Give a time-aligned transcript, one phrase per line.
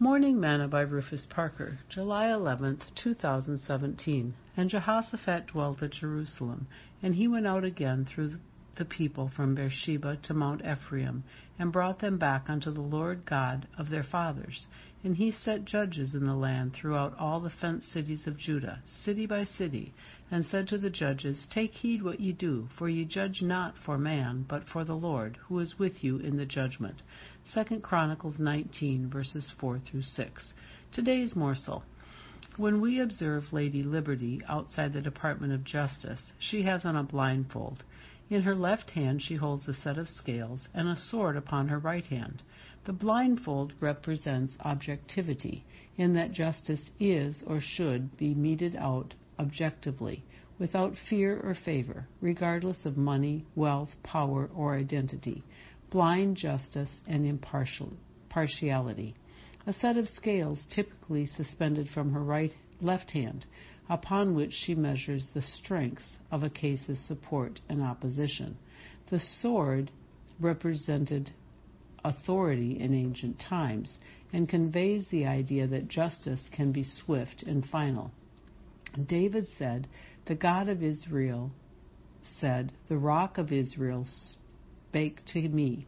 [0.00, 4.34] Morning Manna by Rufus Parker, July 11, 2017.
[4.56, 6.66] And Jehoshaphat dwelt at Jerusalem,
[7.00, 8.32] and he went out again through
[8.76, 11.24] the people from Beersheba to Mount Ephraim,
[11.58, 14.66] and brought them back unto the Lord God of their fathers.
[15.02, 19.26] And he set judges in the land throughout all the fenced cities of Judah, city
[19.26, 19.92] by city,
[20.30, 23.98] and said to the judges, Take heed what ye do, for ye judge not for
[23.98, 27.02] man, but for the Lord, who is with you in the judgment.
[27.52, 30.52] 2 Chronicles 19, verses 4 through 6.
[30.92, 31.84] Today's morsel.
[32.56, 37.82] When we observe Lady Liberty outside the Department of Justice, she has on a blindfold.
[38.34, 41.78] In her left hand she holds a set of scales and a sword upon her
[41.78, 42.42] right hand.
[42.84, 45.62] The blindfold represents objectivity,
[45.96, 50.24] in that justice is or should be meted out objectively,
[50.58, 55.44] without fear or favor, regardless of money, wealth, power, or identity,
[55.90, 59.14] blind justice and impartiality.
[59.64, 63.46] A set of scales typically suspended from her right left hand,
[63.88, 68.56] upon which she measures the strength of a case's support and opposition.
[69.10, 69.90] The sword
[70.40, 71.30] represented
[72.04, 73.98] authority in ancient times
[74.32, 78.10] and conveys the idea that justice can be swift and final.
[79.06, 79.88] David said,
[80.26, 81.50] The God of Israel
[82.40, 84.06] said, The rock of Israel
[84.88, 85.86] spake to me.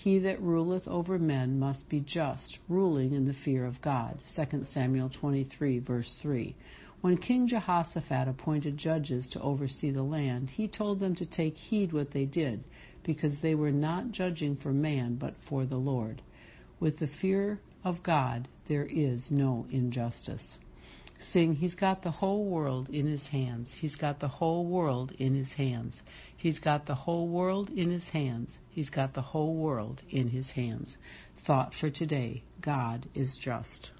[0.00, 4.20] He that ruleth over men must be just, ruling in the fear of God.
[4.36, 6.54] 2 Samuel 23, verse 3.
[7.00, 11.92] When King Jehoshaphat appointed judges to oversee the land, he told them to take heed
[11.92, 12.62] what they did,
[13.02, 16.22] because they were not judging for man, but for the Lord.
[16.78, 20.58] With the fear of God, there is no injustice.
[21.32, 23.68] Sing, He's got the whole world in His hands.
[23.80, 26.02] He's got the whole world in His hands.
[26.36, 28.56] He's got the whole world in His hands.
[28.70, 30.96] He's got the whole world in His hands.
[31.46, 33.90] Thought for today God is just.